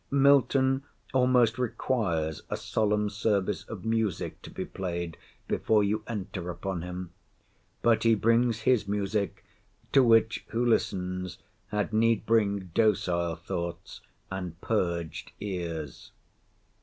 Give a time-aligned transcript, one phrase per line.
[0.09, 0.81] Milton
[1.13, 5.15] almost requires a solemn service of music to be played
[5.47, 7.11] before you enter upon him.
[7.83, 9.45] But he brings his music,
[9.91, 11.37] to which, who listens,
[11.67, 14.01] had need bring docile thoughts,
[14.31, 16.11] and purged ears.